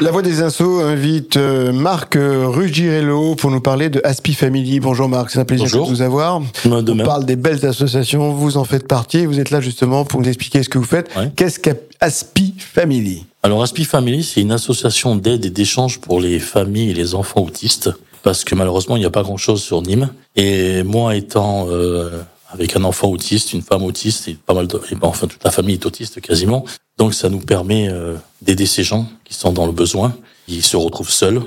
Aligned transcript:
La 0.00 0.10
Voix 0.10 0.22
des 0.22 0.42
Insos 0.42 0.80
invite 0.80 1.36
euh, 1.36 1.72
Marc 1.72 2.16
euh, 2.16 2.46
Ruggiero 2.48 3.36
pour 3.36 3.50
nous 3.50 3.60
parler 3.60 3.88
de 3.88 4.00
Aspi 4.02 4.32
Family. 4.32 4.80
Bonjour 4.80 5.08
Marc, 5.08 5.30
c'est 5.30 5.38
un 5.38 5.44
plaisir 5.44 5.66
Bonjour. 5.66 5.86
de 5.86 5.90
vous 5.94 6.02
avoir. 6.02 6.42
On 6.64 6.96
parle 7.04 7.24
des 7.24 7.36
belles 7.36 7.64
associations, 7.64 8.32
vous 8.32 8.56
en 8.56 8.64
faites 8.64 8.88
partie, 8.88 9.26
vous 9.26 9.38
êtes 9.38 9.50
là 9.50 9.60
justement 9.60 10.04
pour 10.04 10.20
nous 10.20 10.28
expliquer 10.28 10.62
ce 10.62 10.68
que 10.68 10.78
vous 10.78 10.84
faites. 10.84 11.08
Ouais. 11.16 11.30
Qu'est-ce 11.36 11.60
qu'Aspi 11.60 12.54
Family? 12.58 13.26
Alors, 13.44 13.62
Aspi 13.62 13.84
Family, 13.84 14.24
c'est 14.24 14.40
une 14.40 14.52
association 14.52 15.14
d'aide 15.14 15.44
et 15.44 15.50
d'échange 15.50 16.00
pour 16.00 16.20
les 16.20 16.38
familles 16.40 16.90
et 16.90 16.94
les 16.94 17.14
enfants 17.14 17.42
autistes, 17.42 17.90
parce 18.22 18.44
que 18.44 18.54
malheureusement, 18.54 18.96
il 18.96 19.00
n'y 19.00 19.06
a 19.06 19.10
pas 19.10 19.22
grand-chose 19.22 19.62
sur 19.62 19.82
Nîmes. 19.82 20.08
Et 20.36 20.82
moi, 20.82 21.14
étant 21.14 21.66
euh, 21.70 22.22
avec 22.52 22.76
un 22.76 22.84
enfant 22.84 23.08
autiste, 23.08 23.52
une 23.52 23.62
femme 23.62 23.82
autiste, 23.82 24.28
et 24.28 24.34
pas 24.34 24.54
mal 24.54 24.66
de, 24.66 24.80
et 24.90 24.94
ben, 24.94 25.08
enfin 25.08 25.26
toute 25.26 25.42
la 25.42 25.50
famille 25.50 25.74
est 25.74 25.86
autiste 25.86 26.20
quasiment, 26.20 26.64
donc 26.98 27.14
ça 27.14 27.28
nous 27.28 27.40
permet 27.40 27.88
euh, 27.88 28.16
d'aider 28.42 28.66
ces 28.66 28.84
gens 28.84 29.06
qui 29.24 29.34
sont 29.34 29.52
dans 29.52 29.66
le 29.66 29.72
besoin, 29.72 30.14
ils 30.48 30.62
se 30.62 30.76
retrouvent 30.76 31.10
seuls, 31.10 31.42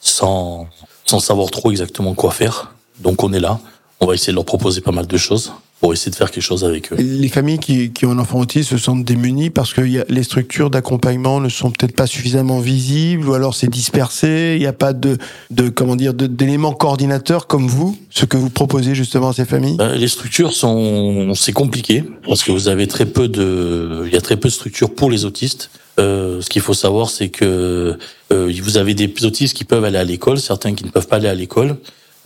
sans 0.00 0.68
sans 1.08 1.20
savoir 1.20 1.50
trop 1.50 1.70
exactement 1.70 2.14
quoi 2.14 2.32
faire. 2.32 2.74
Donc 3.00 3.22
on 3.22 3.32
est 3.32 3.40
là, 3.40 3.60
on 4.00 4.06
va 4.06 4.14
essayer 4.14 4.32
de 4.32 4.36
leur 4.36 4.44
proposer 4.44 4.82
pas 4.82 4.92
mal 4.92 5.06
de 5.06 5.16
choses 5.16 5.52
pour 5.80 5.92
essayer 5.92 6.10
de 6.10 6.16
faire 6.16 6.30
quelque 6.30 6.42
chose 6.42 6.64
avec 6.64 6.92
eux. 6.92 6.96
Les 6.98 7.28
familles 7.28 7.58
qui, 7.58 7.90
qui 7.92 8.04
ont 8.04 8.10
un 8.10 8.18
enfant 8.18 8.40
autiste 8.40 8.70
se 8.70 8.78
sentent 8.78 9.04
démunies 9.04 9.50
parce 9.50 9.72
que 9.72 9.80
y 9.82 9.98
a- 10.00 10.04
les 10.08 10.22
structures 10.24 10.70
d'accompagnement 10.70 11.40
ne 11.40 11.48
sont 11.48 11.70
peut-être 11.70 11.94
pas 11.94 12.06
suffisamment 12.08 12.58
visibles 12.58 13.28
ou 13.28 13.34
alors 13.34 13.54
c'est 13.54 13.68
dispersé, 13.70 14.54
il 14.56 14.60
n'y 14.60 14.66
a 14.66 14.72
pas 14.72 14.92
de, 14.92 15.18
de 15.50 15.68
comment 15.68 15.94
dire 15.94 16.14
d'éléments 16.14 16.72
coordinateurs 16.72 17.46
comme 17.46 17.68
vous, 17.68 17.96
ce 18.10 18.24
que 18.24 18.36
vous 18.36 18.50
proposez 18.50 18.94
justement 18.96 19.28
à 19.28 19.32
ces 19.32 19.44
familles? 19.44 19.76
Ben, 19.76 19.92
Les 19.94 20.08
structures 20.08 20.52
sont, 20.52 21.32
c'est 21.34 21.52
compliqué 21.52 22.02
parce 22.26 22.42
que 22.42 22.50
vous 22.50 22.68
avez 22.68 22.86
très 22.88 23.06
peu 23.06 23.28
de, 23.28 24.02
il 24.06 24.12
y 24.12 24.16
a 24.16 24.20
très 24.20 24.36
peu 24.36 24.48
de 24.48 24.54
structures 24.54 24.92
pour 24.94 25.10
les 25.10 25.24
autistes. 25.24 25.70
Euh, 26.00 26.40
ce 26.40 26.48
qu'il 26.48 26.62
faut 26.62 26.74
savoir, 26.74 27.10
c'est 27.10 27.28
que 27.28 27.96
euh, 28.32 28.52
vous 28.62 28.76
avez 28.78 28.94
des 28.94 29.12
autistes 29.24 29.56
qui 29.56 29.64
peuvent 29.64 29.84
aller 29.84 29.98
à 29.98 30.04
l'école, 30.04 30.38
certains 30.38 30.74
qui 30.74 30.84
ne 30.84 30.90
peuvent 30.90 31.08
pas 31.08 31.16
aller 31.16 31.28
à 31.28 31.34
l'école. 31.34 31.76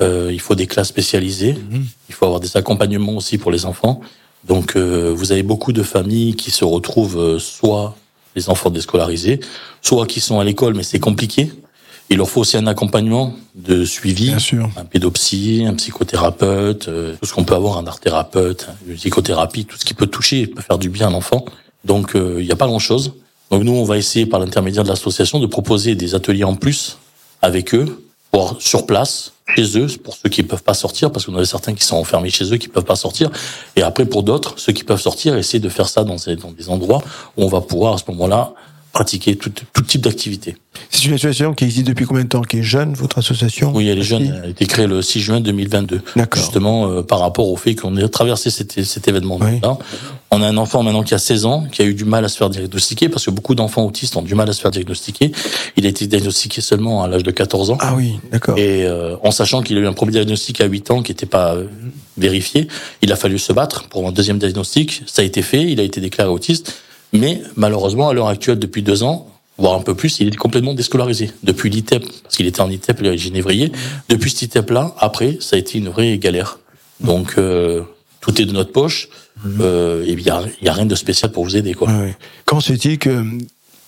Euh, 0.01 0.31
il 0.33 0.41
faut 0.41 0.55
des 0.55 0.67
classes 0.67 0.89
spécialisées. 0.89 1.57
Il 2.09 2.15
faut 2.15 2.25
avoir 2.25 2.41
des 2.41 2.57
accompagnements 2.57 3.17
aussi 3.17 3.39
pour 3.39 3.51
les 3.51 3.67
enfants. 3.67 4.01
Donc, 4.45 4.75
euh, 4.77 5.13
vous 5.15 5.33
avez 5.33 5.43
beaucoup 5.43 5.73
de 5.73 5.83
familles 5.83 6.35
qui 6.35 6.51
se 6.51 6.65
retrouvent 6.65 7.19
euh, 7.19 7.39
soit 7.39 7.95
les 8.35 8.49
enfants 8.49 8.71
déscolarisés, 8.71 9.41
soit 9.83 10.07
qui 10.07 10.21
sont 10.21 10.41
à 10.41 10.45
l'école, 10.45 10.75
mais 10.75 10.83
c'est 10.83 10.99
compliqué. 10.99 11.53
Il 12.11 12.17
leur 12.17 12.29
faut 12.29 12.41
aussi 12.41 12.57
un 12.57 12.67
accompagnement 12.67 13.35
de 13.55 13.85
suivi 13.85 14.27
Bien 14.27 14.39
sûr. 14.39 14.69
un 14.77 14.85
pédopsie, 14.85 15.65
un 15.67 15.75
psychothérapeute, 15.75 16.89
euh, 16.89 17.15
tout 17.21 17.27
ce 17.27 17.33
qu'on 17.33 17.45
peut 17.45 17.55
avoir, 17.55 17.79
un 17.79 17.87
art 17.87 18.01
thérapeute, 18.01 18.69
une 18.89 18.97
psychothérapie, 18.97 19.65
tout 19.65 19.77
ce 19.79 19.85
qui 19.85 19.95
peut 19.95 20.09
toucher, 20.09 20.47
peut 20.47 20.63
faire 20.63 20.79
du 20.79 20.89
bien 20.89 21.09
à 21.09 21.11
l'enfant. 21.11 21.45
Donc 21.85 22.13
il 22.15 22.45
n'y 22.45 22.53
a 22.53 22.57
pas 22.57 22.67
grand-chose. 22.67 23.13
Donc 23.51 23.65
nous, 23.65 23.73
on 23.73 23.85
va 23.85 23.99
essayer 23.99 24.25
par 24.27 24.41
l'intermédiaire 24.41 24.83
de 24.83 24.89
l'association 24.89 25.39
de 25.39 25.47
proposer 25.47 25.95
des 25.95 26.15
ateliers 26.15 26.45
en 26.45 26.55
plus 26.55 26.99
avec 27.43 27.75
eux, 27.75 28.05
pour 28.31 28.57
sur 28.61 28.87
place, 28.87 29.32
chez 29.57 29.79
eux, 29.79 29.87
pour 30.03 30.15
ceux 30.15 30.29
qui 30.29 30.43
ne 30.43 30.49
peuvent 30.49 30.63
pas 30.63 30.75
sortir, 30.75 31.11
parce 31.11 31.27
qu'on 31.27 31.37
a 31.37 31.45
certains 31.45 31.75
qui 31.75 31.85
sont 31.85 31.97
enfermés 31.97 32.31
chez 32.31 32.53
eux, 32.53 32.57
qui 32.57 32.69
ne 32.69 32.73
peuvent 32.73 32.85
pas 32.85 32.97
sortir. 32.97 33.31
Et 33.77 33.83
après, 33.83 34.07
pour 34.07 34.23
d'autres, 34.23 34.55
ceux 34.57 34.73
qui 34.73 34.85
peuvent 34.85 35.01
sortir, 35.01 35.37
essayer 35.37 35.61
de 35.61 35.69
faire 35.69 35.89
ça 35.89 36.05
dans 36.05 36.17
dans 36.17 36.53
des 36.53 36.69
endroits 36.69 37.03
où 37.37 37.45
on 37.45 37.49
va 37.49 37.61
pouvoir 37.61 37.95
à 37.95 37.99
ce 37.99 38.05
moment-là 38.09 38.55
pratiquer 38.93 39.37
tout, 39.37 39.51
tout 39.73 39.83
type 39.83 40.03
d'activité. 40.03 40.57
C'est 40.91 41.05
une 41.07 41.15
association 41.15 41.55
qui 41.55 41.65
existe 41.65 41.87
depuis 41.87 42.05
combien 42.05 42.25
de 42.25 42.29
temps 42.29 42.43
Qui 42.43 42.59
est 42.59 42.63
jeune, 42.63 42.95
votre 42.95 43.19
association 43.19 43.73
Oui, 43.75 43.89
elle 43.89 43.99
est 43.99 44.03
jeune. 44.03 44.35
Elle 44.37 44.45
a 44.45 44.49
été 44.49 44.67
créée 44.67 44.87
le 44.87 45.01
6 45.01 45.21
juin 45.21 45.41
2022. 45.41 46.03
D'accord. 46.17 46.41
Justement, 46.41 46.89
euh, 46.89 47.03
par 47.03 47.21
rapport 47.21 47.49
au 47.49 47.57
fait 47.57 47.75
qu'on 47.75 47.97
ait 47.97 48.09
traversé 48.09 48.51
cet, 48.51 48.83
cet 48.83 49.09
événement-là. 49.09 49.47
Oui. 49.47 49.61
On 50.31 50.43
a 50.43 50.47
un 50.47 50.57
enfant 50.57 50.83
maintenant 50.83 51.03
qui 51.03 51.15
a 51.15 51.19
16 51.19 51.45
ans, 51.47 51.65
qui 51.71 51.83
a 51.83 51.85
eu 51.85 51.95
du 51.95 52.05
mal 52.05 52.25
à 52.25 52.29
se 52.29 52.37
faire 52.37 52.51
diagnostiquer, 52.51 53.09
parce 53.09 53.25
que 53.27 53.31
beaucoup 53.31 53.55
d'enfants 53.55 53.85
autistes 53.85 54.17
ont 54.17 54.23
du 54.23 54.35
mal 54.35 54.49
à 54.49 54.53
se 54.53 54.61
faire 54.61 54.71
diagnostiquer. 54.71 55.33
Il 55.77 55.87
a 55.87 55.89
été 55.89 56.07
diagnostiqué 56.07 56.61
seulement 56.61 57.03
à 57.03 57.09
l'âge 57.09 57.23
de 57.23 57.31
14 57.31 57.71
ans. 57.71 57.79
Ah 57.81 57.95
oui, 57.95 58.19
d'accord. 58.31 58.57
Et 58.59 58.85
euh, 58.85 59.17
en 59.23 59.31
sachant 59.31 59.63
qu'il 59.63 59.77
a 59.79 59.81
eu 59.81 59.87
un 59.87 59.93
premier 59.93 60.13
diagnostic 60.13 60.61
à 60.61 60.67
8 60.67 60.91
ans 60.91 61.03
qui 61.03 61.13
n'était 61.13 61.27
pas 61.27 61.55
euh, 61.55 61.67
vérifié, 62.17 62.69
il 63.03 63.13
a 63.13 63.17
fallu 63.17 63.39
se 63.39 63.53
battre 63.53 63.89
pour 63.89 64.07
un 64.07 64.13
deuxième 64.13 64.39
diagnostic. 64.39 65.03
Ça 65.07 65.23
a 65.23 65.25
été 65.25 65.43
fait, 65.43 65.63
il 65.63 65.81
a 65.81 65.83
été 65.83 66.01
déclaré 66.01 66.31
autiste. 66.31 66.75
Mais 67.13 67.43
malheureusement, 67.57 68.09
à 68.09 68.15
l'heure 68.15 68.29
actuelle, 68.29 68.59
depuis 68.59 68.83
deux 68.83 69.03
ans, 69.03 69.29
voire 69.59 69.75
un 69.75 69.83
peu 69.83 69.95
plus, 69.95 70.21
il 70.21 70.29
est 70.29 70.37
complètement 70.37 70.75
déscolarisé. 70.75 71.31
Depuis 71.43 71.71
l'ITEP, 71.71 72.05
parce 72.23 72.37
qu'il 72.37 72.47
était 72.47 72.61
en 72.61 72.71
ITEP, 72.71 72.99
il 73.01 73.07
est 73.07 73.19
génévrier. 73.19 73.73
Depuis 74.09 74.31
cet 74.31 74.43
ITEP-là, 74.43 74.95
après, 74.99 75.37
ça 75.41 75.57
a 75.57 75.59
été 75.59 75.79
une 75.79 75.89
vraie 75.89 76.19
galère. 76.19 76.59
Donc, 77.01 77.35
euh, 77.39 77.83
tout 78.21 78.41
est 78.41 78.47
de 78.47 78.53
notre 78.53 78.73
poche. 78.73 79.09
Euh, 79.61 80.05
et 80.05 80.13
il 80.13 80.23
n'y 80.23 80.31
a, 80.31 80.43
il 80.61 80.67
y 80.67 80.69
a 80.69 80.73
rien 80.73 80.87
de 80.87 80.95
spécial 80.95 81.33
pour 81.33 81.45
vous 81.45 81.57
aider. 81.57 81.75
Quoi. 81.75 81.89
Se 82.61 82.73
fait-il 82.73 82.99
que, 82.99 83.25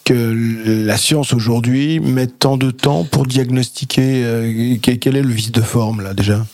que 0.04 0.84
la 0.84 0.96
science 0.96 1.32
aujourd'hui 1.32 2.00
mette 2.00 2.38
tant 2.38 2.56
de 2.56 2.70
temps 2.70 3.04
pour 3.04 3.26
diagnostiquer 3.26 4.24
euh, 4.24 4.76
quel 4.80 5.16
est 5.16 5.22
le 5.22 5.28
vice 5.28 5.52
de 5.52 5.60
forme 5.60 6.00
là 6.00 6.12
déjà? 6.14 6.44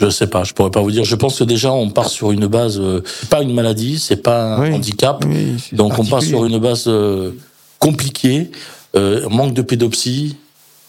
Je 0.00 0.08
sais 0.10 0.26
pas, 0.26 0.42
je 0.44 0.52
pourrais 0.52 0.70
pas 0.70 0.80
vous 0.80 0.90
dire. 0.90 1.04
Je 1.04 1.14
pense 1.16 1.38
que 1.38 1.44
déjà, 1.44 1.72
on 1.72 1.90
part 1.90 2.08
sur 2.08 2.32
une 2.32 2.46
base. 2.46 2.80
Euh, 2.80 3.02
pas 3.30 3.42
une 3.42 3.52
maladie, 3.54 3.98
c'est 3.98 4.16
pas 4.16 4.54
un 4.56 4.62
Oui. 4.62 4.72
handicap. 4.74 5.24
Oui, 5.26 5.54
Donc 5.72 5.98
on 5.98 6.04
part 6.04 6.22
sur 6.22 6.44
une 6.44 6.58
base 6.58 6.84
euh, 6.88 7.32
compliquée, 7.78 8.50
euh, 8.96 9.28
manque 9.28 9.54
de 9.54 9.62
pédopsie, 9.62 10.36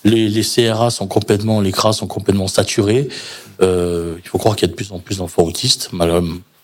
les, 0.03 0.27
les 0.29 0.43
CRA 0.43 0.89
sont 0.89 1.07
complètement, 1.07 1.61
les 1.61 1.71
CRA 1.71 1.93
sont 1.93 2.07
complètement 2.07 2.47
saturés. 2.47 3.07
Euh, 3.61 4.15
il 4.23 4.27
faut 4.27 4.37
croire 4.37 4.55
qu'il 4.55 4.67
y 4.67 4.69
a 4.69 4.71
de 4.71 4.75
plus 4.75 4.91
en 4.91 4.99
plus 4.99 5.17
d'enfants 5.17 5.43
autistes, 5.43 5.89
mal- 5.93 6.21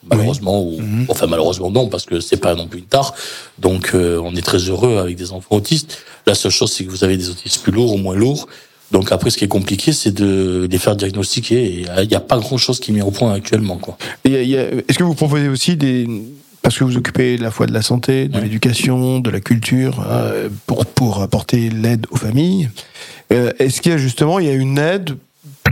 malheureusement, 0.09 0.61
ou 0.63 0.79
Mhm. 0.81 1.05
enfin 1.09 1.27
malheureusement 1.27 1.69
non, 1.71 1.87
parce 1.87 2.05
que 2.05 2.19
c'est 2.19 2.37
pas 2.37 2.55
non 2.55 2.67
plus 2.67 2.79
une 2.79 2.85
tare. 2.85 3.13
Donc 3.59 3.91
on 3.93 4.35
est 4.35 4.41
très 4.45 4.57
heureux 4.57 4.97
avec 4.97 5.15
des 5.17 5.31
enfants 5.31 5.55
autistes. 5.55 5.99
La 6.25 6.35
seule 6.35 6.51
chose, 6.51 6.71
c'est 6.71 6.83
que 6.85 6.89
vous 6.89 7.03
avez 7.03 7.15
des 7.17 7.29
autistes 7.29 7.61
plus 7.63 7.71
lourds 7.71 7.93
ou 7.93 7.97
moins 7.97 8.15
lourds. 8.15 8.47
Donc 8.91 9.11
après, 9.11 9.29
ce 9.29 9.37
qui 9.37 9.45
est 9.45 9.49
compliqué, 9.49 9.91
c'est 9.93 10.11
de 10.11 10.67
les 10.69 10.77
faire 10.79 10.95
diagnostiquer. 10.95 11.85
Euh, 11.89 12.03
il 12.03 12.09
n'y 12.09 12.15
a 12.15 12.19
pas 12.19 12.37
grand-chose 12.39 12.79
qui 12.79 12.91
est 12.91 12.93
mis 12.95 13.01
au 13.01 13.11
point 13.11 13.33
actuellement, 13.33 13.77
quoi. 13.77 13.97
Et 14.25 14.57
a- 14.57 14.69
Est-ce 14.87 14.97
que 14.97 15.03
vous 15.03 15.13
proposez 15.13 15.47
aussi 15.47 15.75
des 15.75 16.07
parce 16.61 16.77
que 16.77 16.83
vous 16.83 16.97
occupez 16.97 17.35
à 17.39 17.41
la 17.41 17.51
fois 17.51 17.67
de 17.67 17.73
la 17.73 17.81
santé, 17.81 18.27
de 18.27 18.35
Ouais. 18.35 18.43
l'éducation, 18.43 19.19
de 19.21 19.29
la 19.29 19.39
culture, 19.39 20.05
euh, 20.07 20.49
pour, 20.67 20.85
pour 20.85 21.21
apporter 21.21 21.69
l'aide 21.69 22.05
aux 22.11 22.17
familles. 22.17 22.69
Euh, 23.31 23.51
Est-ce 23.59 23.81
qu'il 23.81 23.91
y 23.93 23.95
a 23.95 23.97
justement 23.97 24.39
il 24.39 24.45
y 24.47 24.49
a 24.49 24.53
une 24.53 24.77
aide 24.77 25.11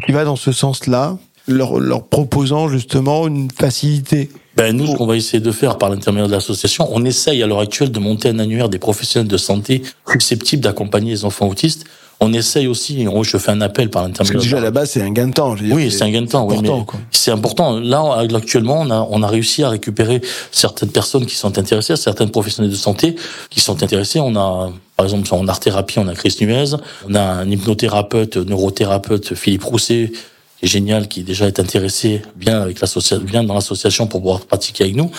qui 0.06 0.11
va 0.13 0.23
dans 0.23 0.38
ce 0.38 0.51
sens-là, 0.53 1.17
leur, 1.47 1.79
leur 1.79 2.03
proposant 2.07 2.69
justement 2.69 3.27
une 3.27 3.50
facilité? 3.51 4.29
Ben, 4.56 4.75
nous, 4.75 4.88
ce 4.88 4.95
qu'on 4.95 5.06
va 5.06 5.17
essayer 5.17 5.41
de 5.41 5.51
faire 5.51 5.77
par 5.77 5.89
l'intermédiaire 5.89 6.29
de 6.29 6.33
l'association, 6.33 6.88
on 6.91 7.03
essaye 7.03 7.44
à 7.44 7.47
l'heure 7.47 7.59
actuelle 7.59 7.91
de 7.91 8.00
monter 8.00 8.29
un 8.29 8.39
annuaire 8.39 8.69
des 8.69 8.79
professionnels 8.79 9.27
de 9.27 9.38
santé 9.38 9.83
susceptibles 10.09 10.63
d'accompagner 10.63 11.11
les 11.11 11.25
enfants 11.25 11.47
autistes. 11.50 11.83
On 12.19 12.33
essaye 12.33 12.66
aussi, 12.66 13.05
je 13.23 13.38
fais 13.38 13.51
un 13.51 13.61
appel 13.61 13.89
par 13.91 14.01
Parce 14.03 14.29
que 14.29 14.33
l'intermédiaire. 14.33 14.41
déjà 14.41 14.57
à 14.57 14.61
la 14.61 14.72
base 14.72 14.89
c'est 14.91 15.01
un 15.03 15.11
gain 15.11 15.28
de 15.28 15.33
temps. 15.33 15.55
je 15.55 15.61
veux 15.61 15.67
dire, 15.67 15.75
Oui, 15.75 15.91
c'est 15.91 16.03
un 16.03 16.09
gain 16.09 16.23
de 16.23 16.28
temps. 16.28 16.50
important, 16.50 16.88
c'est 17.11 17.31
important. 17.31 17.79
Là, 17.79 18.25
actuellement, 18.35 18.79
on 18.81 18.89
a, 18.89 19.07
on 19.11 19.22
a 19.22 19.28
réussi 19.28 19.63
à 19.63 19.69
récupérer 19.69 20.22
certaines 20.51 20.89
personnes 20.89 21.25
qui 21.27 21.35
sont 21.35 21.57
intéressées, 21.59 21.95
certaines 21.95 22.31
professionnels 22.31 22.72
de 22.72 22.75
santé 22.75 23.16
qui 23.51 23.59
sont 23.59 23.83
intéressés. 23.83 24.19
On 24.19 24.35
a, 24.35 24.72
par 24.95 25.06
exemple, 25.06 25.31
en 25.33 25.47
art 25.47 25.59
thérapie, 25.59 26.00
on 26.00 26.07
a 26.07 26.16
Chris 26.16 26.35
Nuez. 26.41 26.75
On 27.07 27.13
a 27.13 27.22
un 27.22 27.50
hypnothérapeute, 27.51 28.38
neurothérapeute, 28.38 29.35
Philippe 29.35 29.66
Rousset, 29.66 30.11
qui 30.59 30.66
est 30.66 30.67
génial, 30.67 31.07
qui 31.07 31.22
déjà 31.22 31.45
est 31.45 31.59
intéressé, 31.59 32.23
bien 32.35 32.61
avec 32.61 32.79
bien 33.22 33.44
dans 33.44 33.53
l'association 33.53 34.07
pour 34.07 34.22
pouvoir 34.22 34.39
pratiquer 34.41 34.85
avec 34.85 34.95
nous. 34.95 35.11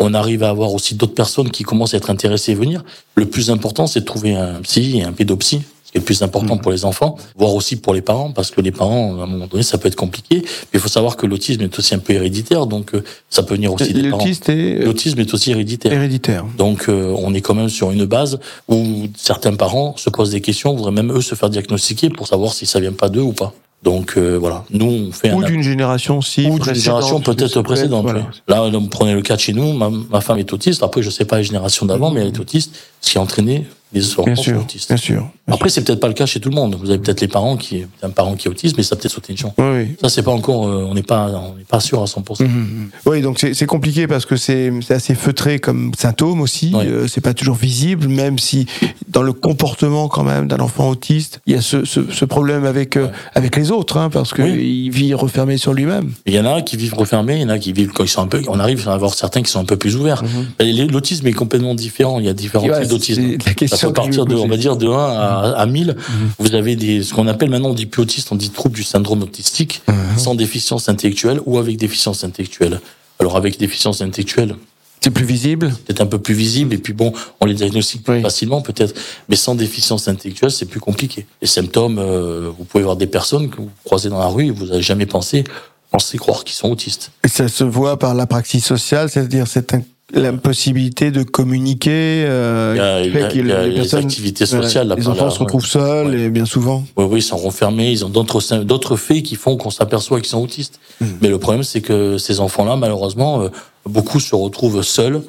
On 0.00 0.14
arrive 0.14 0.42
à 0.42 0.48
avoir 0.48 0.72
aussi 0.74 0.94
d'autres 0.94 1.14
personnes 1.14 1.50
qui 1.50 1.62
commencent 1.62 1.94
à 1.94 1.98
être 1.98 2.10
intéressées 2.10 2.52
et 2.52 2.54
venir. 2.56 2.82
Le 3.14 3.26
plus 3.26 3.50
important, 3.50 3.86
c'est 3.86 4.00
de 4.00 4.04
trouver 4.06 4.34
un 4.34 4.54
psy 4.62 4.98
et 4.98 5.02
un 5.04 5.12
pédopsie, 5.12 5.60
qui 5.90 5.98
est 5.98 6.00
le 6.00 6.04
plus 6.04 6.22
important 6.22 6.56
pour 6.56 6.72
les 6.72 6.84
enfants, 6.84 7.16
voire 7.36 7.54
aussi 7.54 7.76
pour 7.76 7.94
les 7.94 8.02
parents, 8.02 8.30
parce 8.30 8.50
que 8.50 8.60
les 8.60 8.70
parents, 8.70 9.18
à 9.20 9.24
un 9.24 9.26
moment 9.26 9.46
donné, 9.46 9.62
ça 9.62 9.78
peut 9.78 9.88
être 9.88 9.96
compliqué. 9.96 10.36
Mais 10.42 10.74
il 10.74 10.80
faut 10.80 10.88
savoir 10.88 11.16
que 11.16 11.26
l'autisme 11.26 11.62
est 11.62 11.78
aussi 11.78 11.94
un 11.94 11.98
peu 11.98 12.12
héréditaire, 12.12 12.66
donc 12.66 12.94
euh, 12.94 13.02
ça 13.28 13.42
peut 13.42 13.54
venir 13.54 13.72
aussi 13.72 13.92
des 13.92 14.08
parents. 14.10 14.24
Est 14.24 14.48
euh, 14.50 14.84
L'autisme 14.84 15.20
est 15.20 15.34
aussi 15.34 15.50
héréditaire. 15.50 15.92
héréditaire. 15.92 16.44
Donc 16.56 16.88
euh, 16.88 17.14
on 17.18 17.34
est 17.34 17.40
quand 17.40 17.54
même 17.54 17.68
sur 17.68 17.90
une 17.90 18.04
base 18.04 18.38
où 18.68 19.08
certains 19.16 19.54
parents 19.54 19.96
se 19.96 20.10
posent 20.10 20.30
des 20.30 20.40
questions, 20.40 20.74
voudraient 20.74 20.92
même 20.92 21.12
eux 21.12 21.22
se 21.22 21.34
faire 21.34 21.50
diagnostiquer 21.50 22.10
pour 22.10 22.26
savoir 22.26 22.52
si 22.52 22.66
ça 22.66 22.80
vient 22.80 22.92
pas 22.92 23.08
d'eux 23.08 23.20
ou 23.20 23.32
pas. 23.32 23.52
Donc 23.82 24.14
euh, 24.16 24.36
voilà, 24.38 24.64
nous 24.70 25.08
on 25.08 25.12
fait 25.12 25.32
Ou 25.32 25.40
un 25.40 25.46
d'une 25.46 25.62
génération 25.62 26.20
si 26.20 26.46
ou 26.46 26.58
d'une 26.58 26.74
génération 26.74 27.20
peut-être 27.20 27.62
précédente. 27.62 28.02
Voilà. 28.02 28.26
Là, 28.46 28.68
vous 28.68 28.88
prenez 28.88 29.14
le 29.14 29.22
cas 29.22 29.36
de 29.36 29.40
chez 29.40 29.54
nous, 29.54 29.72
ma, 29.72 29.88
ma 29.88 30.20
femme 30.20 30.38
est 30.38 30.52
autiste. 30.52 30.82
Après, 30.82 31.02
je 31.02 31.08
sais 31.08 31.24
pas 31.24 31.36
la 31.36 31.42
génération 31.42 31.86
d'avant, 31.86 32.10
mais 32.10 32.20
elle 32.20 32.28
est 32.28 32.40
autiste, 32.40 32.74
ce 33.00 33.12
qui 33.12 33.18
a 33.18 33.22
entraîné 33.22 33.64
les 33.92 34.06
enfants 34.12 34.24
Bien 34.24 34.34
sont 34.36 34.42
sûr, 34.42 34.60
autistes. 34.60 34.88
bien 34.88 34.96
sûr. 34.96 35.28
Après, 35.48 35.68
c'est 35.68 35.82
peut-être 35.82 35.98
pas 35.98 36.06
le 36.06 36.14
cas 36.14 36.26
chez 36.26 36.38
tout 36.38 36.48
le 36.48 36.54
monde. 36.54 36.76
Vous 36.80 36.90
avez 36.90 36.98
peut-être 37.00 37.20
les 37.20 37.26
parents 37.28 37.56
qui, 37.56 37.84
un 38.04 38.10
parent 38.10 38.34
qui 38.36 38.46
est 38.46 38.50
autiste, 38.50 38.76
mais 38.76 38.84
ça 38.84 38.94
peut-être 38.94 39.12
sauté 39.12 39.32
une 39.32 39.38
chance. 39.38 39.52
Oui, 39.58 39.64
oui. 39.74 39.96
Ça, 40.00 40.08
c'est 40.08 40.22
pas 40.22 40.30
encore, 40.30 40.68
euh, 40.68 40.86
on 40.88 40.94
n'est 40.94 41.02
pas, 41.02 41.26
on 41.28 41.56
n'est 41.56 41.64
pas 41.64 41.80
sûr 41.80 42.00
à 42.00 42.04
100%. 42.06 42.44
Mhm. 42.44 42.90
Oui, 43.06 43.20
donc 43.20 43.38
c'est 43.40 43.66
compliqué 43.66 44.06
parce 44.06 44.26
que 44.26 44.36
c'est 44.36 44.70
assez 44.90 45.14
feutré 45.16 45.58
comme 45.58 45.90
symptôme 45.98 46.40
aussi. 46.40 46.70
Oui. 46.74 46.84
Euh, 46.86 47.08
c'est 47.08 47.20
pas 47.20 47.34
toujours 47.34 47.56
visible, 47.56 48.06
même 48.06 48.38
si 48.38 48.66
dans 49.08 49.22
le 49.22 49.32
comportement 49.32 50.06
quand 50.08 50.22
même 50.22 50.46
d'un 50.46 50.60
enfant 50.60 50.88
autiste. 50.88 51.40
Il 51.46 51.54
y 51.54 51.56
a 51.56 51.60
ce, 51.60 51.84
ce, 51.84 52.08
ce 52.10 52.24
problème 52.24 52.64
avec 52.64 52.96
euh, 52.96 53.08
avec 53.34 53.56
les 53.56 53.72
autres, 53.72 53.96
hein, 53.96 54.08
parce 54.08 54.32
que 54.32 54.42
il 54.42 54.90
vit 54.90 55.14
refermé 55.14 55.56
sur 55.56 55.72
lui-même. 55.72 56.12
Il 56.26 56.34
y 56.34 56.38
en 56.38 56.46
a 56.46 56.62
qui 56.62 56.76
vivent 56.76 56.94
refermés, 56.94 57.36
il 57.36 57.42
y 57.42 57.44
en 57.44 57.48
a 57.48 57.58
qui 57.58 57.72
vivent 57.72 57.90
quand 57.92 58.04
ils 58.04 58.08
sont 58.08 58.22
un 58.22 58.28
peu. 58.28 58.40
On 58.46 58.60
arrive 58.60 58.88
à 58.88 58.92
avoir 58.92 59.14
certains 59.14 59.42
qui 59.42 59.50
sont 59.50 59.58
un 59.60 59.64
peu 59.64 59.76
plus 59.76 59.96
ouverts. 59.96 60.22
Les- 60.60 60.86
L'autisme 60.86 61.26
est 61.26 61.32
complètement 61.32 61.74
différent. 61.74 62.20
Il 62.20 62.26
y 62.26 62.28
a 62.28 62.34
différents 62.34 62.66
types 62.80 62.88
d'autisme. 62.88 63.36
C'est 63.80 63.86
je 63.88 63.92
partir 63.92 64.26
de, 64.26 64.34
on 64.34 64.48
va 64.48 64.56
dire, 64.56 64.76
de 64.76 64.86
1 64.86 64.92
à, 64.92 65.54
à 65.56 65.66
1000. 65.66 65.96
Vous 66.38 66.54
avez 66.54 66.76
des, 66.76 67.02
ce 67.02 67.14
qu'on 67.14 67.26
appelle 67.26 67.50
maintenant, 67.50 67.70
on 67.70 67.74
dit 67.74 67.86
plus 67.86 68.02
autiste, 68.02 68.30
on 68.32 68.36
dit 68.36 68.50
trouble 68.50 68.74
du 68.76 68.84
syndrome 68.84 69.22
autistique, 69.22 69.82
sans 70.16 70.34
déficience 70.34 70.88
intellectuelle 70.88 71.40
ou 71.46 71.58
avec 71.58 71.76
déficience 71.76 72.24
intellectuelle. 72.24 72.80
Alors, 73.18 73.36
avec 73.36 73.58
déficience 73.58 74.00
intellectuelle, 74.00 74.56
C'est 75.02 75.10
plus 75.10 75.24
visible. 75.24 75.70
peut-être 75.86 76.00
un 76.00 76.06
peu 76.06 76.18
plus 76.18 76.34
visible, 76.34 76.74
et 76.74 76.78
puis 76.78 76.92
bon, 76.92 77.12
on 77.40 77.46
les 77.46 77.54
diagnostique 77.54 78.02
plus 78.04 78.14
Oui. 78.16 78.22
facilement 78.22 78.60
peut-être, 78.62 78.94
mais 79.28 79.36
sans 79.36 79.54
déficience 79.54 80.08
intellectuelle, 80.08 80.50
c'est 80.50 80.66
plus 80.66 80.80
compliqué. 80.80 81.26
Les 81.42 81.48
symptômes, 81.48 81.98
euh, 81.98 82.50
vous 82.56 82.64
pouvez 82.64 82.84
voir 82.84 82.96
des 82.96 83.06
personnes 83.06 83.48
que 83.50 83.56
vous 83.56 83.70
croisez 83.84 84.08
dans 84.08 84.18
la 84.18 84.26
rue 84.28 84.46
et 84.46 84.50
vous 84.50 84.66
n'avez 84.66 84.82
jamais 84.82 85.06
pensé, 85.06 85.44
pensé 85.90 86.18
croire 86.18 86.44
qu'ils 86.44 86.54
sont 86.56 86.70
autistes. 86.70 87.10
Et 87.24 87.28
ça 87.28 87.48
se 87.48 87.64
voit 87.64 87.98
par 87.98 88.14
la 88.14 88.26
praxis 88.26 88.64
sociale, 88.64 89.08
c'est-à-dire 89.10 89.46
cette 89.46 89.74
in- 89.74 89.82
l'impossibilité 90.12 91.10
de 91.10 91.22
communiquer. 91.22 92.24
Euh, 92.26 92.72
Il 92.74 92.78
y 92.78 92.80
a- 92.80 93.00
qui 93.02 93.06
il 93.06 93.10
y 93.10 93.12
fait 93.12 93.22
a- 93.22 93.28
que 93.28 93.38
il 93.38 93.46
y 93.46 93.52
a 93.52 93.66
les 93.66 93.94
activités 93.94 94.44
voilà, 94.44 94.64
sociales, 94.64 94.88
là, 94.88 94.94
les 94.96 95.08
enfants 95.08 95.24
là, 95.26 95.30
se 95.30 95.38
retrouvent 95.38 95.62
ouais. 95.62 95.68
seuls 95.68 96.06
Ouais. 96.08 96.20
et 96.22 96.30
bien 96.30 96.46
souvent. 96.46 96.84
Oui, 96.96 97.04
oui, 97.08 97.18
ils 97.20 97.22
sont 97.22 97.36
renfermés, 97.36 97.90
ils 97.90 98.04
ont 98.04 98.08
d'autres 98.08 98.40
d'autres 98.62 98.96
faits 98.96 99.22
qui 99.22 99.36
font 99.36 99.56
qu'on 99.56 99.70
s'aperçoit 99.70 100.20
qu'ils 100.20 100.28
sont 100.30 100.42
autistes. 100.42 100.80
Hmm. 101.00 101.06
Mais 101.22 101.28
le 101.28 101.38
problème, 101.38 101.62
c'est 101.62 101.80
que 101.80 102.18
ces 102.18 102.40
enfants-là, 102.40 102.76
malheureusement, 102.76 103.42
euh, 103.42 103.48
beaucoup 103.86 104.20
se 104.20 104.34
retrouvent 104.34 104.82
seuls. 104.82 105.22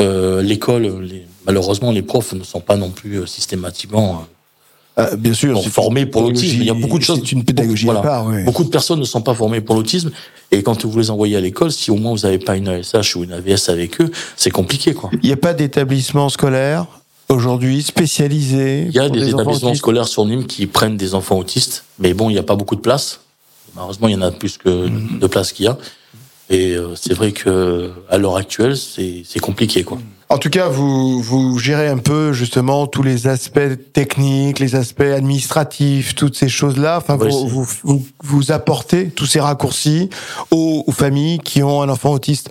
Euh, 0.00 0.42
L'école, 0.42 0.92
malheureusement, 1.46 1.90
les 1.90 2.02
profs 2.02 2.32
ne 2.32 2.44
sont 2.44 2.60
pas 2.60 2.76
non 2.76 2.90
plus 2.90 3.16
euh, 3.20 3.26
systématiquement 3.26 4.24
Ah, 5.00 5.14
bien 5.16 5.32
sûr. 5.32 5.60
C'est 5.62 5.70
formés 5.70 6.06
pour 6.06 6.22
l'autisme. 6.22 6.56
Il 6.60 6.64
y 6.64 6.70
a 6.70 6.74
beaucoup 6.74 6.98
de 6.98 7.04
choses. 7.04 7.20
C'est 7.22 7.32
une 7.32 7.44
pédagogie 7.44 7.84
Voilà. 7.84 8.00
à 8.00 8.02
part. 8.02 8.26
Oui. 8.26 8.42
Beaucoup 8.44 8.64
de 8.64 8.68
personnes 8.68 8.98
ne 8.98 9.04
sont 9.04 9.22
pas 9.22 9.32
formées 9.34 9.60
pour 9.60 9.76
l'autisme. 9.76 10.10
Et 10.50 10.62
quand 10.62 10.84
vous 10.84 10.98
les 10.98 11.10
envoyez 11.10 11.36
à 11.36 11.40
l'école, 11.40 11.70
si 11.70 11.90
au 11.92 11.96
moins 11.96 12.12
vous 12.12 12.22
n'avez 12.22 12.38
pas 12.38 12.56
une 12.56 12.68
ASH 12.68 13.14
ou 13.14 13.22
une 13.22 13.32
AVS 13.32 13.68
avec 13.68 14.00
eux, 14.00 14.10
c'est 14.36 14.50
compliqué, 14.50 14.94
quoi. 14.94 15.10
Il 15.22 15.26
n'y 15.26 15.32
a 15.32 15.36
pas 15.36 15.54
d'établissement 15.54 16.28
scolaire 16.28 16.86
aujourd'hui 17.28 17.82
spécialisé. 17.82 18.86
Il 18.88 18.94
y 18.94 18.98
a 18.98 19.08
des 19.08 19.28
établissements 19.28 19.68
autistes 19.68 19.82
scolaires 19.82 20.08
sur 20.08 20.24
Nîmes 20.24 20.46
qui 20.46 20.66
prennent 20.66 20.96
des 20.96 21.14
enfants 21.14 21.38
autistes, 21.38 21.84
mais 21.98 22.12
bon, 22.14 22.28
il 22.30 22.32
n'y 22.32 22.38
a 22.38 22.42
pas 22.42 22.56
beaucoup 22.56 22.74
de 22.76 22.80
place. 22.80 23.20
Malheureusement, 23.76 24.08
il 24.08 24.14
y 24.14 24.16
en 24.16 24.22
a 24.22 24.30
plus 24.32 24.58
que 24.58 24.88
de 24.88 25.26
places 25.26 25.52
qu'il 25.52 25.66
y 25.66 25.68
a. 25.68 25.78
Et 26.50 26.74
euh, 26.76 26.94
c'est 26.94 27.12
vrai 27.14 27.32
que 27.32 27.90
à 28.08 28.16
l'heure 28.18 28.36
actuelle, 28.36 28.76
c'est 28.76 29.38
compliqué, 29.40 29.84
quoi. 29.84 29.98
En 30.30 30.36
tout 30.36 30.50
cas, 30.50 30.68
vous, 30.68 31.22
vous 31.22 31.58
gérez 31.58 31.88
un 31.88 31.96
peu 31.98 32.32
justement 32.34 32.86
tous 32.86 33.02
les 33.02 33.26
aspects 33.28 33.60
techniques, 33.94 34.58
les 34.58 34.74
aspects 34.74 35.00
administratifs, 35.00 36.14
toutes 36.14 36.36
ces 36.36 36.48
choses-là. 36.50 36.98
Enfin, 36.98 37.16
vous, 37.16 37.30
c'est- 37.30 37.46
vous, 37.48 37.66
vous, 37.84 38.06
vous 38.22 38.52
apportez 38.52 39.08
tous 39.08 39.24
ces 39.26 39.40
raccourcis 39.40 40.10
aux, 40.50 40.84
aux 40.86 40.92
familles 40.92 41.38
qui 41.38 41.62
ont 41.62 41.80
un 41.82 41.88
enfant 41.88 42.12
autiste. 42.12 42.50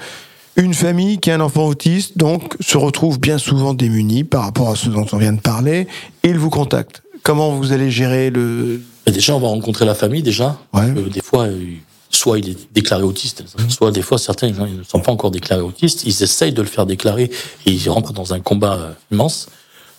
Une 0.55 0.73
famille 0.73 1.19
qui 1.19 1.29
a 1.29 1.35
un 1.35 1.39
enfant 1.41 1.67
autiste, 1.67 2.17
donc, 2.17 2.55
se 2.59 2.77
retrouve 2.77 3.19
bien 3.19 3.37
souvent 3.37 3.75
démunie 3.75 4.23
par 4.23 4.41
rapport 4.41 4.69
à 4.71 4.75
ce 4.75 4.89
dont 4.89 5.05
on 5.11 5.17
vient 5.17 5.33
de 5.33 5.39
parler, 5.39 5.87
et 6.23 6.29
il 6.29 6.39
vous 6.39 6.49
contacte. 6.49 7.03
Comment 7.21 7.51
vous 7.51 7.73
allez 7.73 7.91
gérer 7.91 8.31
le... 8.31 8.81
Mais 9.05 9.11
déjà, 9.13 9.35
on 9.35 9.39
va 9.39 9.49
rencontrer 9.49 9.85
la 9.85 9.93
famille, 9.93 10.23
déjà. 10.23 10.57
Ouais. 10.73 10.81
Euh, 10.97 11.09
des 11.09 11.21
fois, 11.21 11.43
euh, 11.43 11.59
soit 12.09 12.39
il 12.39 12.49
est 12.49 12.73
déclaré 12.73 13.03
autiste, 13.03 13.43
soit 13.69 13.91
des 13.91 14.01
fois, 14.01 14.17
certains 14.17 14.49
ne 14.49 14.83
sont 14.83 14.99
pas 14.99 15.11
encore 15.11 15.31
déclarés 15.31 15.61
autistes. 15.61 16.03
Ils 16.05 16.23
essayent 16.23 16.53
de 16.53 16.61
le 16.61 16.67
faire 16.67 16.85
déclarer 16.85 17.29
et 17.65 17.71
ils 17.71 17.89
rentrent 17.89 18.13
dans 18.13 18.33
un 18.33 18.39
combat 18.39 18.73
euh, 18.75 18.93
immense. 19.11 19.47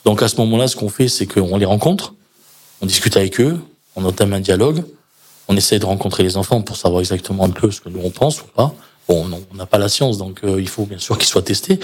Donc 0.05 0.23
à 0.23 0.29
ce 0.29 0.37
moment-là, 0.37 0.69
ce 0.69 0.77
qu'on 0.77 0.89
fait, 0.89 1.09
c'est 1.09 1.27
qu'on 1.27 1.57
les 1.57 1.67
rencontre, 1.67 2.15
on 2.81 2.87
discute 2.87 3.17
avec 3.17 3.41
eux, 3.41 3.59
on 3.97 4.05
entame 4.05 4.33
un 4.33 4.41
dialogue, 4.41 4.85
on 5.49 5.57
essaie 5.57 5.79
de 5.79 5.87
rencontrer 5.87 6.23
les 6.23 6.37
enfants 6.37 6.63
pour 6.63 6.77
savoir 6.77 7.01
exactement 7.01 7.45
un 7.45 7.51
peu 7.51 7.71
ce 7.71 7.81
que 7.81 7.89
nous 7.89 8.01
on 8.03 8.11
pense 8.11 8.43
ou 8.43 8.47
pas. 8.47 8.75
Bon, 9.09 9.27
on 9.51 9.57
n'a 9.57 9.67
pas 9.67 9.79
la 9.79 9.89
science, 9.89 10.19
donc 10.19 10.41
euh, 10.45 10.61
il 10.61 10.69
faut 10.69 10.85
bien 10.85 10.99
sûr 10.99 11.17
qu'ils 11.19 11.29
soient 11.29 11.43
testés. 11.43 11.81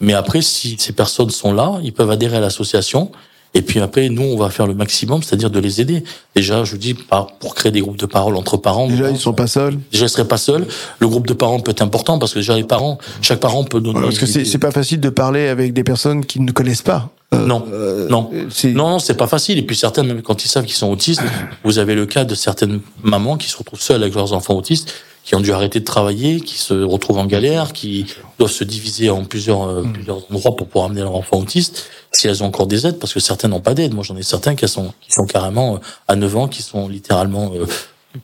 Mais 0.00 0.14
après, 0.14 0.42
si 0.42 0.76
ces 0.78 0.92
personnes 0.92 1.30
sont 1.30 1.52
là, 1.52 1.78
ils 1.82 1.92
peuvent 1.92 2.10
adhérer 2.10 2.38
à 2.38 2.40
l'association. 2.40 3.12
Et 3.54 3.60
puis 3.62 3.80
après, 3.80 4.08
nous, 4.08 4.22
on 4.22 4.36
va 4.38 4.48
faire 4.48 4.66
le 4.66 4.74
maximum, 4.74 5.22
c'est-à-dire 5.22 5.50
de 5.50 5.60
les 5.60 5.80
aider. 5.80 6.04
Déjà, 6.34 6.64
je 6.64 6.72
vous 6.72 6.78
dis, 6.78 6.94
pour 7.38 7.54
créer 7.54 7.70
des 7.70 7.80
groupes 7.82 7.98
de 7.98 8.06
parole 8.06 8.36
entre 8.36 8.56
parents. 8.56 8.86
Déjà, 8.88 9.10
ils 9.10 9.18
sont 9.18 9.34
pas 9.34 9.46
seuls 9.46 9.78
Déjà, 9.92 10.06
ils 10.06 10.08
seraient 10.08 10.26
pas 10.28 10.38
seuls. 10.38 10.66
Le 11.00 11.08
groupe 11.08 11.26
de 11.26 11.34
parents 11.34 11.60
peut 11.60 11.70
être 11.72 11.82
important 11.82 12.18
parce 12.18 12.32
que 12.32 12.38
déjà, 12.38 12.56
les 12.56 12.64
parents, 12.64 12.96
chaque 13.20 13.40
parent 13.40 13.64
peut 13.64 13.80
donner. 13.80 14.00
Parce 14.00 14.18
que 14.18 14.24
c'est 14.26 14.44
c'est 14.46 14.58
pas 14.58 14.70
facile 14.70 15.00
de 15.00 15.10
parler 15.10 15.48
avec 15.48 15.72
des 15.74 15.84
personnes 15.84 16.24
qui 16.24 16.40
ne 16.40 16.50
connaissent 16.50 16.82
pas. 16.82 17.10
Euh, 17.34 17.46
Non, 17.46 17.64
euh, 17.72 18.08
non. 18.08 18.30
c'est- 18.50 18.72
Non, 18.72 18.88
non, 18.90 18.98
c'est 18.98 19.16
pas 19.16 19.26
facile. 19.26 19.58
Et 19.58 19.62
puis 19.62 19.76
certains, 19.76 20.02
même 20.02 20.22
quand 20.22 20.44
ils 20.44 20.48
savent 20.48 20.64
qu'ils 20.64 20.74
sont 20.74 20.90
autistes, 20.90 21.22
vous 21.64 21.78
avez 21.78 21.94
le 21.94 22.06
cas 22.06 22.24
de 22.24 22.34
certaines 22.34 22.80
mamans 23.02 23.36
qui 23.36 23.48
se 23.48 23.56
retrouvent 23.56 23.80
seules 23.80 24.02
avec 24.02 24.14
leurs 24.14 24.32
enfants 24.32 24.54
autistes, 24.54 24.92
qui 25.24 25.34
ont 25.36 25.40
dû 25.40 25.52
arrêter 25.52 25.78
de 25.80 25.84
travailler, 25.84 26.40
qui 26.40 26.58
se 26.58 26.74
retrouvent 26.74 27.18
en 27.18 27.26
galère, 27.26 27.72
qui 27.72 28.06
doivent 28.38 28.50
se 28.50 28.64
diviser 28.64 29.08
en 29.10 29.24
plusieurs, 29.24 29.62
euh, 29.62 29.82
plusieurs 29.84 30.28
endroits 30.30 30.56
pour 30.56 30.66
pouvoir 30.66 30.86
amener 30.86 31.02
leur 31.02 31.14
enfant 31.14 31.38
autiste, 31.38 31.86
si 32.10 32.26
elles 32.26 32.42
ont 32.42 32.46
encore 32.46 32.66
des 32.66 32.86
aides, 32.86 32.98
parce 32.98 33.14
que 33.14 33.20
certains 33.20 33.48
n'ont 33.48 33.60
pas 33.60 33.74
d'aide. 33.74 33.94
Moi, 33.94 34.02
j'en 34.02 34.16
ai 34.16 34.22
certains 34.22 34.54
qui 34.56 34.66
sont, 34.66 34.92
qui 35.00 35.12
sont 35.12 35.24
carrément 35.26 35.76
euh, 35.76 35.78
à 36.08 36.16
9 36.16 36.36
ans, 36.36 36.48
qui 36.48 36.62
sont 36.62 36.88
littéralement 36.88 37.52
euh, 37.54 37.66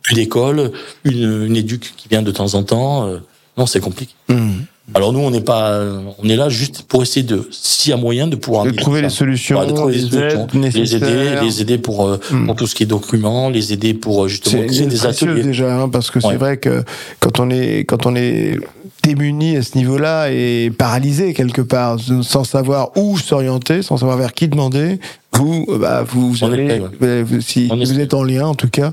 plus 0.03 0.15
d'école, 0.15 0.73
une, 1.05 1.47
une 1.47 1.57
éduque 1.57 1.95
qui 1.97 2.09
vient 2.09 2.23
de 2.23 2.31
temps 2.33 2.55
en 2.55 2.63
temps. 2.65 3.07
euh, 3.07 3.19
non, 3.57 3.67
c'est 3.67 3.81
compliqué. 3.81 4.15
Mhm. 4.29 4.65
Alors 4.95 5.13
nous, 5.13 5.19
on 5.21 5.31
n'est 5.31 5.43
pas, 5.43 5.79
on 6.19 6.29
est 6.29 6.37
là 6.37 6.49
juste 6.49 6.83
pour 6.83 7.03
essayer 7.03 7.23
de, 7.25 7.47
s'il 7.51 7.91
y 7.91 7.93
a 7.93 7.97
moyen, 7.99 8.27
de 8.27 8.37
pouvoir 8.37 8.65
de 8.65 8.71
trouver 8.71 9.03
les 9.03 9.11
solutions, 9.11 9.65
de 9.67 9.73
trouver 9.73 9.95
les 9.97 10.01
solutions. 10.09 10.47
les 10.55 10.95
aider, 10.97 11.41
les 11.43 11.61
aider 11.61 11.79
pour, 11.79 12.07
euh, 12.07 12.19
Hmm. 12.31 12.47
pour 12.47 12.57
tout 12.57 12.67
ce 12.67 12.75
qui 12.75 12.83
est 12.85 12.87
documents, 12.87 13.51
les 13.51 13.73
aider 13.73 13.93
pour 13.95 14.25
euh, 14.25 14.29
justement 14.29 14.65
créer 14.67 14.87
des 14.87 15.07
ateliers. 15.07 15.43
déjà, 15.43 15.77
hein, 15.83 15.89
parce 15.89 16.11
que 16.11 16.19
Ouais. 16.21 16.31
c'est 16.33 16.37
vrai 16.39 16.57
que 16.57 16.85
quand 17.21 17.39
on 17.39 17.51
est 17.51 17.85
quand 17.85 18.07
on 18.07 18.17
est 18.17 18.59
démuni 19.03 19.57
à 19.57 19.63
ce 19.63 19.77
niveau-là 19.77 20.31
et 20.31 20.71
paralysé 20.77 21.33
quelque 21.35 21.63
part, 21.63 21.99
sans 22.23 22.45
savoir 22.45 22.91
où 22.97 23.19
s'orienter, 23.19 23.83
sans 23.83 23.99
savoir 23.99 24.17
vers 24.19 24.33
qui 24.33 24.49
demander, 24.49 24.99
vous, 25.33 25.67
euh, 25.69 25.79
bah, 25.79 26.03
vous 26.09 26.43
allez, 26.45 26.81
ouais. 27.01 27.25
si 27.41 27.69
On 27.71 27.77
vous 27.77 28.01
êtes 28.01 28.15
en 28.15 28.23
lien 28.25 28.47
en 28.47 28.55
tout 28.55 28.69
cas, 28.69 28.93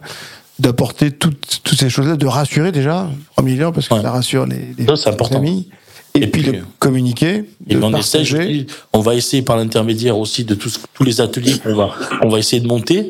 d'apporter 0.59 1.11
toutes 1.11 1.61
toutes 1.63 1.79
ces 1.79 1.89
choses-là, 1.89 2.15
de 2.17 2.27
rassurer 2.27 2.71
déjà, 2.71 3.09
en 3.37 3.43
millions, 3.43 3.71
parce 3.71 3.87
que 3.87 3.95
Ouais. 3.95 4.01
ça 4.01 4.11
rassure 4.11 4.45
les, 4.45 4.73
les 4.77 4.85
Ça, 4.95 5.09
important. 5.09 5.35
familles, 5.35 5.67
et, 6.15 6.23
Et 6.23 6.27
puis, 6.27 6.41
puis, 6.43 6.51
de 6.53 6.57
euh, 6.57 6.61
communiquer, 6.79 7.43
Et 7.69 7.75
de 7.75 7.79
on 8.93 9.01
va 9.01 9.15
essayer 9.15 9.41
par 9.43 9.57
l'intermédiaire 9.57 10.17
aussi 10.17 10.43
de 10.45 10.55
tous, 10.55 10.79
tous 10.93 11.03
les 11.03 11.21
ateliers 11.21 11.57
qu'on 11.59 11.75
va, 11.75 11.93
on 12.23 12.29
va 12.29 12.39
essayer 12.39 12.61
de 12.61 12.67
monter, 12.67 13.09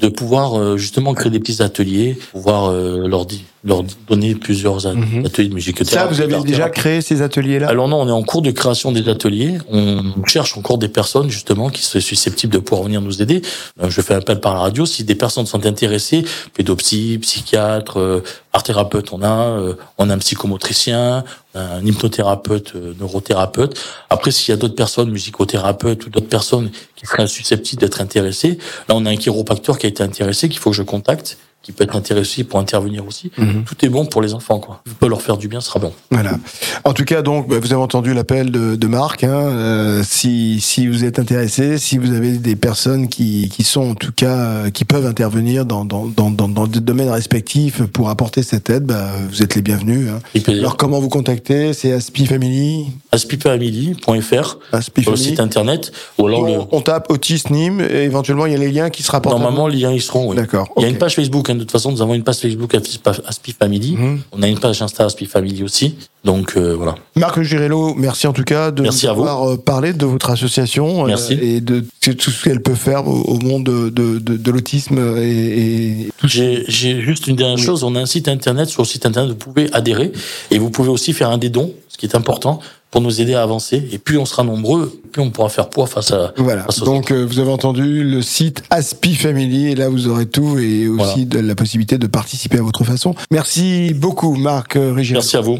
de 0.00 0.08
pouvoir 0.08 0.58
euh, 0.58 0.76
justement 0.76 1.14
créer 1.14 1.30
des 1.30 1.40
petits 1.40 1.62
ateliers, 1.62 2.18
pouvoir 2.32 2.70
euh, 2.70 3.08
leur, 3.08 3.26
di- 3.26 3.44
leur 3.64 3.82
donner 4.08 4.34
plusieurs 4.34 4.86
Mhm. 4.86 5.24
ateliers 5.26 5.48
de 5.48 5.54
musique. 5.54 5.84
Ça, 5.84 6.06
vous 6.06 6.20
avez 6.20 6.38
déjà 6.42 6.68
créé 6.68 7.00
ces 7.00 7.22
ateliers-là? 7.22 7.68
Alors 7.68 7.88
non, 7.88 8.02
on 8.02 8.08
est 8.08 8.12
en 8.12 8.22
cours 8.22 8.42
de 8.42 8.50
création 8.50 8.92
des 8.92 9.08
ateliers. 9.08 9.58
On 9.70 10.02
cherche 10.26 10.56
encore 10.58 10.76
des 10.78 10.88
personnes 10.88 11.30
justement 11.30 11.70
qui 11.70 11.82
seraient 11.82 12.02
susceptibles 12.02 12.52
de 12.52 12.58
pouvoir 12.58 12.84
venir 12.84 13.00
nous 13.00 13.22
aider. 13.22 13.40
Euh, 13.82 13.88
Je 13.88 14.00
fais 14.02 14.14
appel 14.14 14.40
par 14.40 14.54
la 14.54 14.60
radio. 14.60 14.84
Si 14.86 15.04
des 15.04 15.14
personnes 15.14 15.46
sont 15.46 15.64
intéressées, 15.66 16.24
pédopsie, 16.54 17.18
psychiatre, 17.22 17.98
euh, 17.98 18.22
art 18.52 18.62
thérapeute, 18.62 19.12
on 19.12 19.22
a, 19.22 19.46
euh, 19.58 19.74
on 19.98 20.10
a 20.10 20.14
un 20.14 20.18
psychomotricien, 20.18 21.24
un 21.54 21.84
hypnothérapeute, 21.86 22.74
neurothérapeute. 23.00 23.78
Après, 24.10 24.30
s'il 24.30 24.50
y 24.52 24.54
a 24.54 24.56
d'autres 24.56 24.74
personnes, 24.74 25.10
musicothérapeutes 25.10 26.04
ou 26.06 26.10
d'autres 26.10 26.28
personnes 26.28 26.70
qui 26.96 27.06
seraient 27.06 27.26
susceptibles 27.26 27.80
d'être 27.80 28.00
intéressées, 28.00 28.58
là, 28.88 28.94
on 28.96 29.06
a 29.06 29.10
un 29.10 29.16
chiropracteur 29.16 29.78
qui 29.78 29.86
a 29.86 29.88
été 29.88 30.02
intéressé, 30.02 30.48
qu'il 30.48 30.58
faut 30.58 30.70
que 30.70 30.76
je 30.76 30.82
contacte, 30.82 31.38
qui 31.64 31.72
peut 31.72 31.82
être 31.82 31.96
intéressé 31.96 32.44
pour 32.44 32.60
intervenir 32.60 33.06
aussi. 33.06 33.32
Mhm. 33.38 33.64
Tout 33.64 33.84
est 33.84 33.88
bon 33.88 34.04
pour 34.04 34.22
les 34.22 34.34
enfants, 34.34 34.60
quoi. 34.60 34.82
Je 34.86 34.92
peux 34.92 35.08
leur 35.08 35.22
faire 35.22 35.38
du 35.38 35.48
bien, 35.48 35.60
ce 35.60 35.68
sera 35.68 35.80
bon. 35.80 35.92
Voilà. 36.10 36.38
En 36.84 36.92
tout 36.92 37.04
cas, 37.04 37.22
donc, 37.22 37.48
bah, 37.48 37.56
vous 37.58 37.72
avez 37.72 37.82
entendu 37.82 38.12
l'appel 38.12 38.50
de, 38.50 38.76
de 38.76 38.86
Marc. 38.86 39.24
Hein, 39.24 39.34
euh, 39.34 40.02
si, 40.04 40.60
si 40.60 40.86
vous 40.86 41.04
êtes 41.04 41.18
intéressé, 41.18 41.78
si 41.78 41.96
vous 41.96 42.12
avez 42.12 42.32
des 42.36 42.54
personnes 42.54 43.08
qui, 43.08 43.48
qui 43.48 43.64
sont, 43.64 43.90
en 43.90 43.94
tout 43.94 44.12
cas, 44.14 44.36
euh, 44.36 44.70
qui 44.70 44.84
peuvent 44.84 45.06
intervenir 45.06 45.64
dans, 45.64 45.86
dans, 45.86 46.04
dans, 46.04 46.30
dans, 46.30 46.48
dans 46.48 46.66
des 46.66 46.80
domaines 46.80 47.08
respectifs 47.08 47.82
pour 47.84 48.10
apporter 48.10 48.42
cette 48.42 48.68
aide, 48.68 48.84
bah, 48.84 49.10
vous 49.30 49.42
êtes 49.42 49.54
les 49.54 49.62
bienvenus. 49.62 50.10
Hein. 50.10 50.40
Alors, 50.48 50.76
comment 50.76 51.00
vous 51.00 51.08
contacter? 51.08 51.72
C'est 51.72 51.92
Aspi 51.92 52.26
Family? 52.26 52.88
aspipamily.fr 53.14 54.58
Aspi 54.72 55.02
sur 55.02 55.12
le 55.12 55.16
site 55.16 55.40
internet 55.40 55.92
ou 56.18 56.26
alors 56.26 56.46
le, 56.46 56.58
on, 56.70 56.80
tape 56.80 57.10
Autisme 57.10 57.54
Nîmes 57.54 57.80
et 57.80 58.02
éventuellement 58.04 58.46
il 58.46 58.52
y 58.52 58.56
a 58.56 58.58
les 58.58 58.70
liens 58.70 58.90
qui 58.90 59.02
se 59.02 59.10
rapportent. 59.10 59.36
normalement 59.38 59.68
les 59.68 59.78
liens 59.78 59.92
ils 59.92 60.02
seront 60.02 60.28
oui. 60.30 60.36
D'accord. 60.36 60.68
il 60.76 60.82
y 60.82 60.86
a 60.86 60.88
une 60.88 60.98
page 60.98 61.14
Facebook 61.14 61.48
hein, 61.50 61.54
de 61.54 61.60
toute 61.60 61.70
façon 61.70 61.92
nous 61.92 62.02
avons 62.02 62.14
une 62.14 62.24
page 62.24 62.36
Facebook 62.36 62.74
Aspi 62.74 63.00
Aspi 63.26 63.52
Family 63.52 63.92
Mhm. 63.96 64.20
on 64.32 64.42
a 64.42 64.48
une 64.48 64.58
page 64.58 64.82
Insta 64.82 65.04
Aspi 65.04 65.26
Family 65.26 65.62
aussi 65.62 65.96
donc 66.24 66.54
euh, 66.56 66.74
voilà 66.74 66.94
Marc 67.16 67.42
Girello, 67.42 67.94
merci 67.94 68.26
en 68.26 68.32
tout 68.32 68.44
cas 68.44 68.70
de 68.70 68.82
Merci 68.82 69.04
nous 69.06 69.12
avoir 69.12 69.50
euh, 69.50 69.56
parlé 69.58 69.92
de 69.92 70.06
votre 70.06 70.30
association 70.30 71.04
euh, 71.04 71.08
Merci. 71.08 71.34
et 71.34 71.60
de 71.60 71.84
tout 72.00 72.30
ce 72.30 72.44
qu'elle 72.44 72.62
peut 72.62 72.74
faire 72.74 73.06
au, 73.06 73.38
monde 73.40 73.64
de, 73.64 73.90
de, 73.90 74.18
de, 74.18 74.50
l'autisme 74.50 74.98
et, 75.18 76.08
J'ai 76.24 76.64
juste 77.00 77.26
une 77.26 77.36
dernière 77.36 77.58
chose. 77.58 77.84
On 77.84 77.94
a 77.94 78.00
un 78.00 78.06
site 78.06 78.28
internet. 78.28 78.68
Sur 78.68 78.82
le 78.82 78.86
site 78.86 79.04
internet, 79.06 79.32
vous 79.32 79.36
pouvez 79.36 79.72
adhérer 79.72 80.12
et 80.50 80.58
vous 80.58 80.70
pouvez 80.70 80.88
aussi 80.88 81.12
faire 81.12 81.30
un 81.30 81.38
des 81.38 81.50
dons, 81.50 81.72
ce 81.88 81.98
qui 81.98 82.06
est 82.06 82.14
important 82.14 82.60
pour 82.94 83.00
nous 83.00 83.20
aider 83.20 83.34
à 83.34 83.42
avancer. 83.42 83.88
Et 83.90 83.98
plus 83.98 84.18
on 84.18 84.24
sera 84.24 84.44
nombreux, 84.44 85.00
plus 85.10 85.20
on 85.20 85.30
pourra 85.30 85.48
faire 85.48 85.68
poids 85.68 85.88
face 85.88 86.12
à. 86.12 86.32
Voilà. 86.36 86.64
Donc 86.84 87.10
euh, 87.10 87.26
vous 87.28 87.40
avez 87.40 87.50
entendu 87.50 88.04
le 88.04 88.22
site 88.22 88.62
Aspi 88.70 89.16
Family 89.16 89.72
et 89.72 89.74
là 89.74 89.88
vous 89.88 90.06
aurez 90.06 90.26
tout 90.26 90.60
et 90.60 90.86
aussi 90.86 91.26
de 91.26 91.40
la 91.40 91.56
possibilité 91.56 91.98
de 91.98 92.06
participer 92.06 92.58
à 92.58 92.62
votre 92.62 92.84
façon. 92.84 93.16
Merci 93.32 93.92
beaucoup 93.94 94.36
Marc 94.36 94.76
euh, 94.76 94.92
Régis. 94.92 95.14
Merci 95.14 95.36
à 95.36 95.40
vous. 95.40 95.58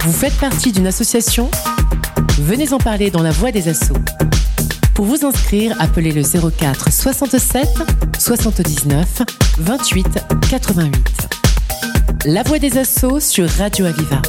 Vous 0.00 0.12
faites 0.12 0.36
partie 0.36 0.72
d'une 0.72 0.86
association? 0.86 1.50
Venez 2.38 2.74
en 2.74 2.78
parler 2.78 3.10
dans 3.10 3.22
la 3.22 3.30
voie 3.30 3.50
des 3.50 3.70
assauts. 3.70 3.96
Pour 4.92 5.06
vous 5.06 5.24
inscrire, 5.24 5.74
appelez 5.80 6.12
le 6.12 6.22
04 6.22 6.92
67 6.92 7.66
79 8.18 9.22
28 9.56 10.06
88. 10.50 10.92
La 12.26 12.42
voix 12.42 12.58
des 12.58 12.76
assauts 12.76 13.20
sur 13.20 13.48
Radio 13.48 13.86
Aviva. 13.86 14.20